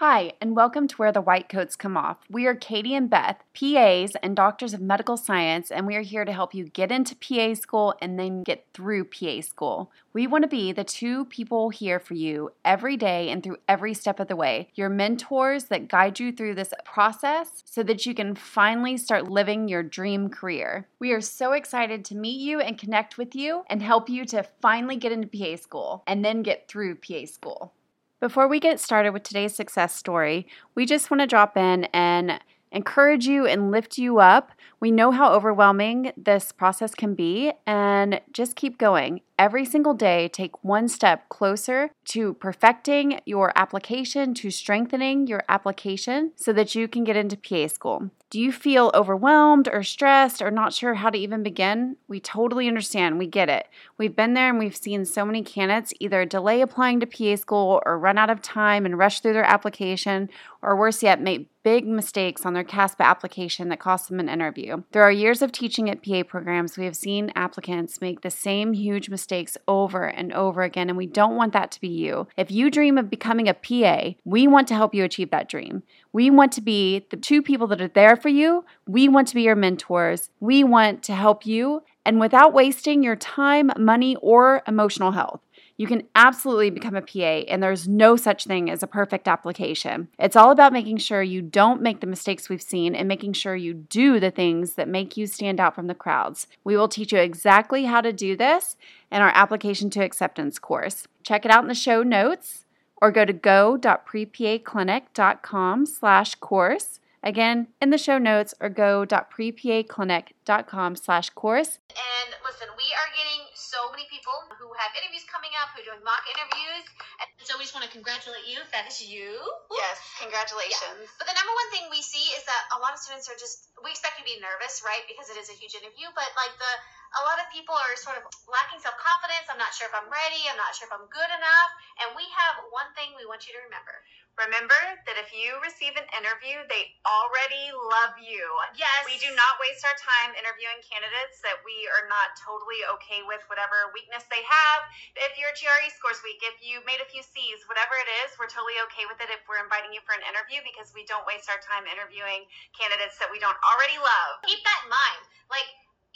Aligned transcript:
Hi, 0.00 0.34
and 0.40 0.54
welcome 0.54 0.86
to 0.86 0.96
Where 0.96 1.10
the 1.10 1.20
White 1.20 1.48
Coats 1.48 1.74
Come 1.74 1.96
Off. 1.96 2.18
We 2.30 2.46
are 2.46 2.54
Katie 2.54 2.94
and 2.94 3.10
Beth, 3.10 3.42
PAs 3.52 4.14
and 4.22 4.36
doctors 4.36 4.72
of 4.72 4.80
medical 4.80 5.16
science, 5.16 5.72
and 5.72 5.88
we 5.88 5.96
are 5.96 6.02
here 6.02 6.24
to 6.24 6.32
help 6.32 6.54
you 6.54 6.66
get 6.66 6.92
into 6.92 7.16
PA 7.16 7.54
school 7.54 7.96
and 8.00 8.16
then 8.16 8.44
get 8.44 8.64
through 8.72 9.06
PA 9.06 9.40
school. 9.40 9.90
We 10.12 10.28
want 10.28 10.42
to 10.42 10.48
be 10.48 10.70
the 10.70 10.84
two 10.84 11.24
people 11.24 11.70
here 11.70 11.98
for 11.98 12.14
you 12.14 12.52
every 12.64 12.96
day 12.96 13.28
and 13.30 13.42
through 13.42 13.56
every 13.66 13.92
step 13.92 14.20
of 14.20 14.28
the 14.28 14.36
way, 14.36 14.68
your 14.76 14.88
mentors 14.88 15.64
that 15.64 15.88
guide 15.88 16.20
you 16.20 16.30
through 16.30 16.54
this 16.54 16.72
process 16.84 17.64
so 17.64 17.82
that 17.82 18.06
you 18.06 18.14
can 18.14 18.36
finally 18.36 18.96
start 18.98 19.28
living 19.28 19.66
your 19.66 19.82
dream 19.82 20.28
career. 20.28 20.86
We 21.00 21.10
are 21.10 21.20
so 21.20 21.54
excited 21.54 22.04
to 22.04 22.16
meet 22.16 22.38
you 22.38 22.60
and 22.60 22.78
connect 22.78 23.18
with 23.18 23.34
you 23.34 23.64
and 23.68 23.82
help 23.82 24.08
you 24.08 24.24
to 24.26 24.46
finally 24.62 24.94
get 24.94 25.10
into 25.10 25.26
PA 25.26 25.56
school 25.56 26.04
and 26.06 26.24
then 26.24 26.44
get 26.44 26.68
through 26.68 26.94
PA 26.94 27.24
school. 27.24 27.72
Before 28.20 28.48
we 28.48 28.58
get 28.58 28.80
started 28.80 29.12
with 29.12 29.22
today's 29.22 29.54
success 29.54 29.94
story, 29.94 30.48
we 30.74 30.86
just 30.86 31.08
want 31.08 31.20
to 31.20 31.26
drop 31.26 31.56
in 31.56 31.84
and 31.94 32.40
encourage 32.72 33.28
you 33.28 33.46
and 33.46 33.70
lift 33.70 33.96
you 33.96 34.18
up. 34.18 34.50
We 34.80 34.90
know 34.92 35.10
how 35.10 35.32
overwhelming 35.32 36.12
this 36.16 36.52
process 36.52 36.94
can 36.94 37.14
be, 37.14 37.52
and 37.66 38.20
just 38.32 38.54
keep 38.54 38.78
going. 38.78 39.22
Every 39.38 39.64
single 39.64 39.94
day, 39.94 40.28
take 40.28 40.64
one 40.64 40.88
step 40.88 41.28
closer 41.28 41.90
to 42.06 42.34
perfecting 42.34 43.20
your 43.24 43.52
application, 43.54 44.34
to 44.34 44.50
strengthening 44.50 45.28
your 45.28 45.44
application 45.48 46.32
so 46.34 46.52
that 46.52 46.74
you 46.74 46.88
can 46.88 47.04
get 47.04 47.16
into 47.16 47.36
PA 47.36 47.68
school. 47.68 48.10
Do 48.30 48.40
you 48.40 48.52
feel 48.52 48.90
overwhelmed 48.94 49.68
or 49.72 49.82
stressed 49.84 50.42
or 50.42 50.50
not 50.50 50.74
sure 50.74 50.94
how 50.94 51.08
to 51.08 51.16
even 51.16 51.42
begin? 51.42 51.96
We 52.08 52.20
totally 52.20 52.68
understand. 52.68 53.18
We 53.18 53.26
get 53.26 53.48
it. 53.48 53.68
We've 53.96 54.14
been 54.14 54.34
there 54.34 54.50
and 54.50 54.58
we've 54.58 54.76
seen 54.76 55.04
so 55.04 55.24
many 55.24 55.42
candidates 55.42 55.94
either 56.00 56.26
delay 56.26 56.60
applying 56.60 57.00
to 57.00 57.06
PA 57.06 57.36
school 57.36 57.80
or 57.86 57.98
run 57.98 58.18
out 58.18 58.30
of 58.30 58.42
time 58.42 58.84
and 58.84 58.98
rush 58.98 59.20
through 59.20 59.32
their 59.34 59.44
application, 59.44 60.28
or 60.60 60.76
worse 60.76 61.02
yet, 61.02 61.22
make 61.22 61.48
big 61.62 61.86
mistakes 61.86 62.44
on 62.44 62.54
their 62.54 62.64
CASPA 62.64 63.04
application 63.04 63.68
that 63.68 63.78
cost 63.78 64.08
them 64.08 64.20
an 64.20 64.28
interview. 64.28 64.67
Through 64.92 65.02
our 65.02 65.12
years 65.12 65.42
of 65.42 65.52
teaching 65.52 65.90
at 65.90 66.02
PA 66.02 66.22
programs, 66.22 66.76
we 66.76 66.84
have 66.84 66.96
seen 66.96 67.32
applicants 67.34 68.00
make 68.00 68.20
the 68.20 68.30
same 68.30 68.72
huge 68.72 69.08
mistakes 69.08 69.56
over 69.66 70.04
and 70.04 70.32
over 70.32 70.62
again, 70.62 70.88
and 70.88 70.96
we 70.96 71.06
don't 71.06 71.36
want 71.36 71.52
that 71.52 71.70
to 71.72 71.80
be 71.80 71.88
you. 71.88 72.28
If 72.36 72.50
you 72.50 72.70
dream 72.70 72.98
of 72.98 73.10
becoming 73.10 73.48
a 73.48 73.54
PA, 73.54 74.14
we 74.24 74.46
want 74.46 74.68
to 74.68 74.74
help 74.74 74.94
you 74.94 75.04
achieve 75.04 75.30
that 75.30 75.48
dream. 75.48 75.82
We 76.12 76.30
want 76.30 76.52
to 76.52 76.60
be 76.60 77.06
the 77.10 77.16
two 77.16 77.42
people 77.42 77.66
that 77.68 77.80
are 77.80 77.88
there 77.88 78.16
for 78.16 78.28
you. 78.28 78.64
We 78.86 79.08
want 79.08 79.28
to 79.28 79.34
be 79.34 79.42
your 79.42 79.56
mentors. 79.56 80.30
We 80.40 80.64
want 80.64 81.02
to 81.04 81.14
help 81.14 81.46
you 81.46 81.82
and 82.04 82.18
without 82.18 82.54
wasting 82.54 83.02
your 83.02 83.16
time, 83.16 83.70
money, 83.76 84.16
or 84.22 84.62
emotional 84.66 85.12
health. 85.12 85.40
You 85.78 85.86
can 85.86 86.02
absolutely 86.16 86.70
become 86.70 86.96
a 86.96 87.02
PA, 87.02 87.44
and 87.48 87.62
there's 87.62 87.86
no 87.86 88.16
such 88.16 88.46
thing 88.46 88.68
as 88.68 88.82
a 88.82 88.88
perfect 88.88 89.28
application. 89.28 90.08
It's 90.18 90.34
all 90.34 90.50
about 90.50 90.72
making 90.72 90.96
sure 90.96 91.22
you 91.22 91.40
don't 91.40 91.80
make 91.80 92.00
the 92.00 92.08
mistakes 92.08 92.48
we've 92.48 92.60
seen 92.60 92.96
and 92.96 93.06
making 93.06 93.34
sure 93.34 93.54
you 93.54 93.74
do 93.74 94.18
the 94.18 94.32
things 94.32 94.74
that 94.74 94.88
make 94.88 95.16
you 95.16 95.28
stand 95.28 95.60
out 95.60 95.76
from 95.76 95.86
the 95.86 95.94
crowds. 95.94 96.48
We 96.64 96.76
will 96.76 96.88
teach 96.88 97.12
you 97.12 97.20
exactly 97.20 97.84
how 97.84 98.00
to 98.00 98.12
do 98.12 98.36
this 98.36 98.76
in 99.12 99.22
our 99.22 99.30
application 99.32 99.88
to 99.90 100.02
acceptance 100.02 100.58
course. 100.58 101.06
Check 101.22 101.44
it 101.44 101.52
out 101.52 101.62
in 101.62 101.68
the 101.68 101.74
show 101.74 102.02
notes 102.02 102.64
or 103.00 103.12
go 103.12 103.24
to 103.24 103.32
go.prepaclinic.com 103.32 105.86
slash 105.86 106.34
course. 106.34 106.98
Again, 107.22 107.68
in 107.80 107.90
the 107.90 107.98
show 107.98 108.18
notes 108.18 108.52
or 108.60 108.68
go.prepaclinic.com 108.68 110.96
slash 110.96 111.30
course. 111.30 111.78
And 111.90 112.34
listen, 112.44 112.66
we 112.76 112.92
are 112.94 113.10
getting 113.16 113.47
so 113.68 113.92
many 113.92 114.08
people 114.08 114.32
who 114.56 114.72
have 114.80 114.96
interviews 114.96 115.28
coming 115.28 115.52
up, 115.60 115.68
who 115.76 115.84
are 115.84 115.88
doing 115.92 116.00
mock 116.00 116.24
interviews. 116.32 116.84
And 117.20 117.28
so 117.44 117.60
we 117.60 117.68
just 117.68 117.76
want 117.76 117.84
to 117.84 117.92
congratulate 117.92 118.48
you 118.48 118.64
if 118.64 118.72
that 118.72 118.88
is 118.88 119.04
you. 119.04 119.36
Yes, 119.68 120.00
congratulations. 120.16 121.04
But 121.20 121.28
the 121.28 121.36
number 121.36 121.52
one 121.52 121.68
thing 121.68 121.84
we 121.92 122.00
see 122.00 122.32
is 122.32 122.48
that 122.48 122.62
a 122.72 122.80
lot 122.80 122.96
of 122.96 122.98
students 122.98 123.28
are 123.28 123.36
just, 123.36 123.68
we 123.84 123.92
expect 123.92 124.16
you 124.16 124.24
to 124.24 124.28
be 124.32 124.40
nervous, 124.40 124.80
right? 124.80 125.04
Because 125.04 125.28
it 125.28 125.36
is 125.36 125.52
a 125.52 125.56
huge 125.60 125.76
interview. 125.76 126.08
But 126.16 126.32
like 126.40 126.56
the, 126.56 126.72
a 127.16 127.22
lot 127.24 127.40
of 127.40 127.48
people 127.48 127.72
are 127.72 127.94
sort 127.96 128.20
of 128.20 128.24
lacking 128.50 128.82
self 128.84 128.96
confidence. 129.00 129.48
I'm 129.48 129.60
not 129.60 129.72
sure 129.72 129.88
if 129.88 129.94
I'm 129.96 130.08
ready. 130.12 130.42
I'm 130.50 130.60
not 130.60 130.76
sure 130.76 130.84
if 130.84 130.92
I'm 130.92 131.08
good 131.08 131.30
enough. 131.32 131.70
And 132.04 132.12
we 132.12 132.24
have 132.28 132.68
one 132.68 132.92
thing 132.92 133.16
we 133.16 133.24
want 133.24 133.48
you 133.48 133.56
to 133.56 133.62
remember. 133.64 133.94
Remember 134.38 134.78
that 135.02 135.18
if 135.18 135.34
you 135.34 135.58
receive 135.66 135.98
an 135.98 136.06
interview, 136.14 136.62
they 136.70 136.94
already 137.02 137.74
love 137.74 138.14
you. 138.22 138.46
Yes. 138.78 139.02
We 139.02 139.18
do 139.18 139.34
not 139.34 139.58
waste 139.58 139.82
our 139.82 139.98
time 139.98 140.30
interviewing 140.38 140.78
candidates 140.86 141.42
that 141.42 141.58
we 141.66 141.90
are 141.98 142.06
not 142.06 142.38
totally 142.38 142.78
okay 142.94 143.26
with, 143.26 143.42
whatever 143.50 143.90
weakness 143.90 144.22
they 144.30 144.46
have. 144.46 144.80
If 145.18 145.34
your 145.34 145.50
GRE 145.58 145.90
scores 145.90 146.22
weak, 146.22 146.38
if 146.46 146.54
you 146.62 146.78
made 146.86 147.02
a 147.02 147.08
few 147.10 147.26
C's, 147.26 147.66
whatever 147.66 147.98
it 147.98 148.06
is, 148.22 148.38
we're 148.38 148.46
totally 148.46 148.78
okay 148.86 149.10
with 149.10 149.18
it 149.18 149.26
if 149.26 149.42
we're 149.50 149.58
inviting 149.58 149.90
you 149.90 149.98
for 150.06 150.14
an 150.14 150.22
interview 150.22 150.62
because 150.62 150.94
we 150.94 151.02
don't 151.10 151.26
waste 151.26 151.50
our 151.50 151.58
time 151.66 151.90
interviewing 151.90 152.46
candidates 152.78 153.18
that 153.18 153.34
we 153.34 153.42
don't 153.42 153.58
already 153.74 153.98
love. 153.98 154.38
Keep 154.46 154.62
that 154.62 154.86
in 154.86 154.90
mind. 154.94 155.22
Like, 155.50 155.66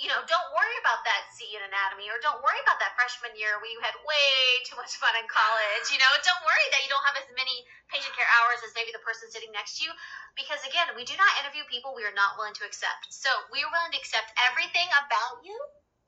you 0.01 0.09
know, 0.09 0.25
don't 0.25 0.49
worry 0.57 0.77
about 0.81 1.05
that 1.05 1.29
C 1.37 1.53
in 1.53 1.63
anatomy 1.63 2.09
or 2.09 2.17
don't 2.25 2.41
worry 2.41 2.59
about 2.65 2.81
that 2.81 2.97
freshman 2.97 3.37
year 3.37 3.61
where 3.61 3.69
you 3.69 3.79
had 3.85 3.93
way 4.09 4.33
too 4.65 4.75
much 4.75 4.97
fun 4.97 5.13
in 5.21 5.27
college. 5.29 5.93
You 5.93 6.01
know, 6.01 6.11
don't 6.25 6.43
worry 6.43 6.67
that 6.73 6.81
you 6.81 6.91
don't 6.91 7.05
have 7.05 7.19
as 7.21 7.29
many 7.37 7.63
patient 7.93 8.17
care 8.17 8.29
hours 8.41 8.65
as 8.65 8.73
maybe 8.73 8.91
the 8.91 9.05
person 9.05 9.29
sitting 9.29 9.53
next 9.53 9.79
to 9.79 9.87
you. 9.87 9.93
Because 10.33 10.65
again, 10.65 10.89
we 10.97 11.05
do 11.05 11.13
not 11.21 11.31
interview 11.45 11.63
people 11.69 11.93
we 11.93 12.09
are 12.09 12.17
not 12.17 12.41
willing 12.41 12.57
to 12.57 12.65
accept. 12.65 13.13
So 13.13 13.29
we 13.53 13.61
are 13.61 13.71
willing 13.71 13.93
to 13.93 14.01
accept 14.01 14.33
everything 14.41 14.89
about 14.97 15.45
you 15.45 15.55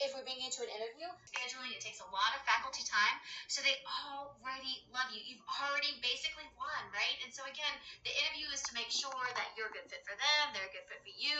if 0.02 0.10
we're 0.10 0.26
being 0.26 0.42
into 0.42 0.66
an 0.66 0.72
interview, 0.74 1.06
scheduling, 1.44 1.76
it 1.76 1.84
takes 1.84 2.00
a 2.00 2.08
lot 2.08 2.32
of 2.32 2.40
faculty 2.48 2.80
time. 2.88 3.20
So 3.52 3.60
they 3.60 3.76
already 3.84 4.80
love 4.88 5.12
you. 5.12 5.20
You've 5.20 5.44
already 5.60 5.92
basically 6.00 6.48
won, 6.56 6.82
right? 6.96 7.16
And 7.20 7.28
so 7.28 7.44
again, 7.44 7.76
the 8.08 8.12
interview 8.24 8.48
is 8.48 8.64
to 8.64 8.72
make 8.72 8.88
sure 8.88 9.28
that 9.36 9.52
you're 9.52 9.68
a 9.68 9.74
good 9.76 9.84
fit 9.92 10.00
for 10.08 10.16
them, 10.16 10.56
they're 10.56 10.64
a 10.64 10.72
good 10.72 10.88
fit 10.88 11.04
for 11.04 11.12
you, 11.12 11.36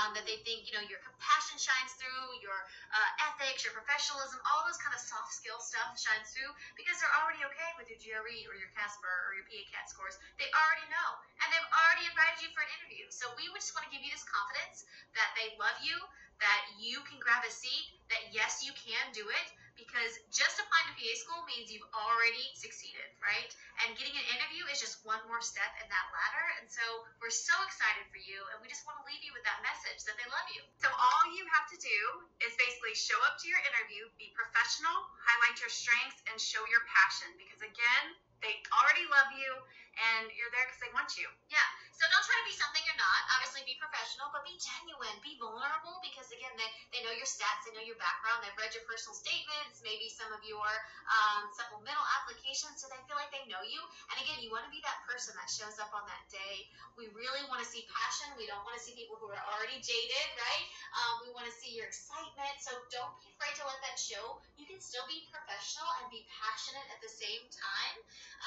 um, 0.00 0.16
that 0.16 0.24
they 0.24 0.40
think, 0.48 0.72
you 0.72 0.80
know, 0.80 0.84
your 0.88 1.04
compassion 1.04 1.60
shines 1.60 1.92
through, 2.00 2.40
your 2.40 2.56
uh, 2.96 3.28
ethics, 3.28 3.68
your 3.68 3.76
professionalism, 3.76 4.40
all 4.48 4.64
those 4.64 4.80
kind 4.80 4.96
of 4.96 5.02
soft 5.04 5.36
skill 5.36 5.60
stuff 5.60 5.92
shines 6.00 6.32
through 6.32 6.48
because 6.80 6.96
they're 7.04 7.16
already 7.20 7.44
okay 7.44 7.70
with 7.76 7.92
your 7.92 8.00
GRE 8.00 8.38
or 8.48 8.56
your 8.56 8.72
CASPER 8.72 9.16
or 9.28 9.36
your 9.36 9.44
PA 9.44 9.62
CAT 9.68 9.86
scores. 9.92 10.16
They 10.40 10.48
already 10.48 10.88
know. 10.88 11.10
And 11.44 11.52
they've 11.52 11.70
already 11.84 12.08
invited 12.08 12.40
you 12.40 12.50
for 12.56 12.64
an 12.64 12.72
interview. 12.80 13.04
So 13.12 13.28
we 13.36 13.52
would 13.52 13.60
just 13.60 13.76
want 13.76 13.84
to 13.84 13.92
give 13.92 14.00
you 14.00 14.14
this 14.14 14.24
confidence 14.24 14.88
that 15.12 15.34
they 15.36 15.52
love 15.60 15.76
you, 15.84 15.98
that 16.40 16.62
you 16.78 17.02
can 17.06 17.22
grab 17.22 17.46
a 17.46 17.52
seat, 17.52 17.94
that 18.10 18.34
yes, 18.34 18.66
you 18.66 18.74
can 18.74 19.04
do 19.14 19.22
it 19.26 19.41
because 19.74 20.20
just 20.32 20.60
applying 20.60 20.88
to 20.92 20.96
PA 20.96 21.14
school 21.16 21.40
means 21.48 21.72
you've 21.72 21.86
already 21.94 22.52
succeeded, 22.54 23.08
right? 23.20 23.50
And 23.84 23.96
getting 23.96 24.14
an 24.14 24.26
interview 24.32 24.64
is 24.68 24.78
just 24.78 25.02
one 25.02 25.20
more 25.26 25.40
step 25.40 25.72
in 25.80 25.86
that 25.88 26.06
ladder. 26.12 26.46
And 26.60 26.66
so 26.68 26.84
we're 27.18 27.32
so 27.32 27.54
excited 27.64 28.04
for 28.12 28.20
you, 28.20 28.38
and 28.52 28.60
we 28.60 28.68
just 28.68 28.84
want 28.84 29.00
to 29.00 29.04
leave 29.08 29.22
you 29.24 29.32
with 29.32 29.44
that 29.48 29.60
message 29.64 30.04
that 30.04 30.16
they 30.20 30.28
love 30.28 30.48
you. 30.52 30.62
So 30.80 30.88
all 30.92 31.24
you 31.32 31.44
have 31.56 31.66
to 31.72 31.78
do 31.80 31.98
is 32.44 32.52
basically 32.60 32.94
show 32.94 33.18
up 33.24 33.40
to 33.42 33.46
your 33.48 33.60
interview, 33.72 34.08
be 34.20 34.32
professional, 34.36 34.94
highlight 35.22 35.58
your 35.58 35.72
strengths, 35.72 36.20
and 36.28 36.36
show 36.36 36.62
your 36.68 36.84
passion 36.88 37.32
because 37.40 37.60
again, 37.64 38.06
they 38.42 38.58
already 38.74 39.06
love 39.06 39.30
you 39.38 39.50
and 39.96 40.32
you're 40.32 40.50
there 40.52 40.64
because 40.68 40.80
they 40.80 40.92
want 40.96 41.10
you. 41.16 41.28
Yeah. 41.52 41.64
So 41.92 42.08
don't 42.08 42.24
try 42.24 42.34
to 42.34 42.46
be 42.48 42.56
something 42.56 42.82
you're 42.82 42.98
not. 42.98 43.20
Obviously, 43.38 43.62
be 43.68 43.78
professional, 43.78 44.32
but 44.34 44.42
be 44.42 44.56
genuine, 44.58 45.14
be 45.22 45.38
vulnerable 45.38 46.02
because 46.02 46.26
again, 46.34 46.50
they, 46.58 46.66
they 46.90 47.00
know 47.06 47.14
your 47.14 47.28
stats, 47.28 47.62
they 47.68 47.76
know 47.76 47.84
your 47.84 48.00
background, 48.00 48.42
they've 48.42 48.56
read 48.58 48.74
your 48.74 48.82
personal 48.88 49.14
statements, 49.14 49.84
maybe 49.84 50.10
some 50.10 50.32
of 50.34 50.42
your 50.42 50.66
um, 51.06 51.46
supplemental 51.54 52.02
applications, 52.18 52.80
so 52.80 52.90
they 52.90 52.98
feel 53.06 53.14
like 53.20 53.30
they 53.30 53.44
know 53.46 53.62
you. 53.62 53.78
And 54.10 54.16
again, 54.18 54.40
you 54.40 54.50
want 54.50 54.66
to 54.66 54.72
be 54.72 54.80
that 54.82 55.04
person 55.06 55.36
that 55.38 55.46
shows 55.46 55.78
up 55.78 55.92
on 55.92 56.02
that 56.08 56.24
day. 56.32 56.66
We 56.96 57.12
really 57.12 57.44
want 57.46 57.60
to 57.62 57.68
see 57.68 57.84
passion. 57.86 58.32
We 58.40 58.48
don't 58.48 58.64
want 58.64 58.74
to 58.76 58.82
see 58.82 58.96
people 58.96 59.20
who 59.20 59.30
are 59.30 59.44
already 59.52 59.78
jaded, 59.78 60.28
right? 60.40 60.64
Um, 60.96 61.14
we 61.26 61.30
want 61.36 61.46
to 61.46 61.54
see 61.54 61.76
your 61.76 61.86
excitement. 61.86 62.56
So 62.58 62.74
don't 62.90 63.12
be 63.22 63.30
afraid 63.36 63.54
to 63.60 63.64
let 63.68 63.78
that 63.84 64.00
show. 64.00 64.40
You 64.56 64.64
can 64.66 64.80
still 64.82 65.04
be 65.06 65.28
professional 65.30 65.86
and 66.02 66.10
be 66.10 66.24
passionate 66.28 66.84
at 66.90 66.98
the 67.04 67.12
same 67.12 67.44
time. 67.52 67.96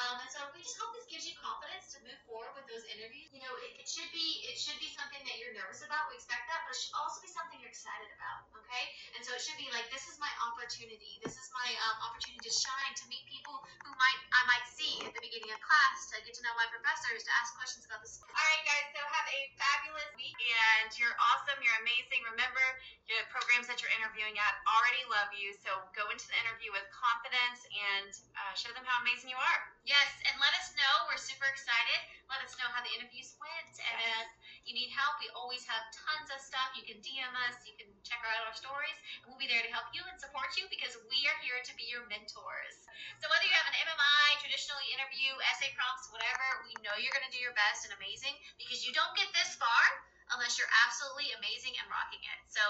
Um, 0.03 0.19
and 0.19 0.29
so 0.29 0.43
we 0.51 0.59
just 0.59 0.75
hope 0.81 0.91
this 0.97 1.07
gives 1.07 1.23
you 1.23 1.34
confidence 1.41 1.91
to 1.93 1.99
move 2.05 2.17
forward 2.25 2.53
with 2.55 2.67
those 2.69 2.85
interviews. 2.91 3.31
You 3.33 3.41
know, 3.41 3.53
it, 3.65 3.81
it 3.83 3.87
should 3.89 4.07
be 4.13 4.45
it 4.47 4.55
should 4.55 4.77
be 4.77 4.91
something 4.93 5.19
that 5.25 5.35
you're 5.41 5.55
nervous 5.57 5.81
about. 5.81 6.07
We 6.13 6.19
expect 6.19 6.45
that, 6.47 6.63
but 6.63 6.77
it 6.77 6.79
should 6.79 6.95
also 6.95 7.19
be 7.19 7.31
something 7.31 7.57
you're 7.57 7.73
excited 7.73 8.07
about. 8.15 8.45
Okay, 8.61 8.85
and 9.17 9.25
so 9.25 9.33
it 9.33 9.41
should 9.41 9.57
be 9.57 9.65
like 9.73 9.89
this 9.89 10.05
is 10.05 10.21
my 10.21 10.29
opportunity. 10.45 11.17
This 11.25 11.35
is 11.35 11.49
my 11.51 11.69
um, 11.89 11.97
opportunity 12.05 12.45
to 12.45 12.53
shine, 12.53 12.93
to 13.01 13.05
meet 13.09 13.25
people 13.25 13.65
who 13.81 13.91
might 13.97 14.19
I 14.31 14.41
might 14.45 14.65
see 14.69 15.01
at 15.01 15.11
the 15.11 15.23
beginning 15.25 15.49
of 15.49 15.59
class, 15.65 16.13
to 16.13 16.21
get 16.21 16.37
to 16.37 16.41
know 16.45 16.53
my 16.53 16.69
professors, 16.69 17.25
to 17.25 17.31
ask 17.41 17.57
questions 17.57 17.89
about 17.89 18.05
the 18.05 18.11
school. 18.11 18.29
All 18.29 18.45
right, 18.45 18.63
guys. 18.69 18.85
So 18.93 19.01
have 19.01 19.27
a 19.33 19.39
fabulous 19.57 20.09
week, 20.13 20.37
and 20.37 20.93
you're 21.01 21.17
awesome. 21.33 21.57
You're 21.57 21.79
amazing. 21.81 22.21
Remember, 22.29 22.63
the 23.09 23.17
programs 23.33 23.65
that 23.65 23.73
you're 23.85 24.01
interviewing 24.01 24.33
at 24.41 24.57
already 24.65 25.05
love 25.13 25.29
you. 25.37 25.53
So 25.61 25.69
go 25.93 26.09
into 26.09 26.25
the 26.25 26.37
interview 26.41 26.73
with 26.73 26.81
confidence 26.89 27.61
and 27.69 28.09
uh, 28.33 28.53
show 28.57 28.73
them 28.73 28.81
how 28.81 28.97
amazing 29.05 29.29
you 29.29 29.37
are. 29.37 29.61
Yes, 29.85 30.09
and 30.25 30.33
let 30.41 30.49
us 30.57 30.73
know. 30.73 30.93
We're 31.05 31.21
super 31.21 31.45
excited. 31.45 32.01
Let 32.25 32.41
us 32.41 32.57
know 32.57 32.65
how 32.73 32.81
the 32.81 32.89
interviews 32.97 33.37
went, 33.37 33.77
and 33.77 34.25
uh, 34.25 34.65
you 34.65 34.73
need 34.73 34.89
help, 34.89 35.21
we 35.21 35.29
always 35.37 35.61
have 35.69 35.85
tons 35.93 36.33
of 36.33 36.41
stuff. 36.41 36.73
You 36.73 36.81
can 36.81 36.97
DM 37.05 37.33
us, 37.45 37.61
you 37.69 37.77
can 37.77 37.85
check 38.01 38.17
out 38.25 38.49
our 38.49 38.57
stories, 38.57 38.97
and 39.21 39.29
we'll 39.29 39.37
be 39.37 39.45
there 39.45 39.61
to 39.61 39.69
help 39.69 39.93
you 39.93 40.01
and 40.09 40.17
support 40.17 40.57
you 40.57 40.65
because 40.73 40.97
we 41.05 41.21
are 41.29 41.37
here 41.45 41.61
to 41.61 41.73
be 41.77 41.85
your 41.85 42.01
mentors. 42.09 42.89
So 43.21 43.29
whether 43.29 43.45
you 43.45 43.53
have 43.53 43.69
an 43.69 43.77
MMI, 43.77 44.41
traditional 44.41 44.81
interview, 44.89 45.37
essay 45.53 45.69
prompts, 45.77 46.09
whatever, 46.09 46.65
we 46.65 46.73
know 46.81 46.97
you're 46.97 47.13
going 47.13 47.29
to 47.29 47.33
do 47.33 47.37
your 47.37 47.53
best 47.53 47.85
and 47.85 47.93
amazing 48.01 48.33
because 48.57 48.81
you 48.81 48.89
don't 48.89 49.13
get 49.13 49.29
this 49.37 49.53
far 49.61 49.85
unless 50.33 50.57
you're 50.57 50.71
absolutely 50.81 51.29
amazing 51.37 51.77
and 51.77 51.85
rocking 51.93 52.25
it. 52.25 52.39
So 52.49 52.63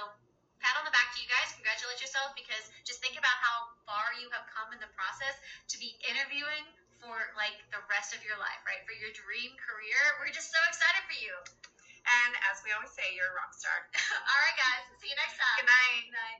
pat 0.65 0.73
on 0.81 0.81
the 0.81 0.89
back 0.97 1.13
to 1.13 1.21
you 1.21 1.29
guys. 1.29 1.53
Congratulate 1.53 2.01
yourself 2.01 2.33
because 2.33 2.65
just 2.81 2.97
think 2.97 3.13
about 3.21 3.38
how 3.38 3.69
far 3.85 4.17
you 4.17 4.25
have 4.33 4.50
come 4.50 4.73
in 4.73 4.81
the 4.81 4.89
process 4.97 5.38
to 5.69 5.77
be 5.77 5.94
interviewing 6.01 6.65
for 6.97 7.29
like 7.38 7.53
the 7.69 7.77
rest 7.85 8.17
of 8.17 8.25
your 8.25 8.33
life, 8.41 8.57
right? 8.65 8.81
For 8.89 8.97
your 8.97 9.13
dream 9.13 9.53
career. 9.62 10.17
We're 10.17 10.33
just 10.33 10.50
so 10.50 10.57
excited 10.65 11.06
for 11.06 11.13
you. 11.21 11.38
And 12.09 12.33
as 12.50 12.65
we 12.65 12.73
always 12.73 12.89
say, 12.97 13.13
you're 13.13 13.29
a 13.29 13.38
rock 13.38 13.53
star. 13.53 13.77
All 14.29 14.39
right, 14.41 14.57
guys. 14.57 14.89
See 14.97 15.13
you 15.13 15.17
next 15.21 15.38
time. 15.38 15.57
Good 15.62 15.69
night. 15.69 16.01
Good 16.09 16.17
night. 16.17 16.33